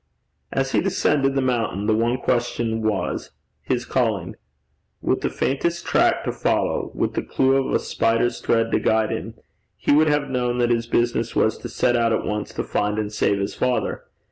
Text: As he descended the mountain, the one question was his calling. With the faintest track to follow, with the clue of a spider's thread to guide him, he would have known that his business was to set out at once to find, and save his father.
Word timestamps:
As 0.51 0.71
he 0.71 0.81
descended 0.81 1.35
the 1.35 1.43
mountain, 1.43 1.85
the 1.85 1.93
one 1.93 2.17
question 2.17 2.81
was 2.81 3.29
his 3.61 3.85
calling. 3.85 4.35
With 4.99 5.21
the 5.21 5.29
faintest 5.29 5.85
track 5.85 6.23
to 6.23 6.31
follow, 6.31 6.89
with 6.95 7.13
the 7.13 7.21
clue 7.21 7.67
of 7.67 7.71
a 7.71 7.77
spider's 7.77 8.41
thread 8.41 8.71
to 8.71 8.79
guide 8.79 9.11
him, 9.11 9.35
he 9.77 9.91
would 9.91 10.07
have 10.09 10.27
known 10.27 10.57
that 10.57 10.71
his 10.71 10.87
business 10.87 11.35
was 11.35 11.55
to 11.59 11.69
set 11.69 11.95
out 11.95 12.13
at 12.13 12.25
once 12.25 12.51
to 12.55 12.63
find, 12.63 12.97
and 12.97 13.13
save 13.13 13.37
his 13.37 13.53
father. 13.53 14.05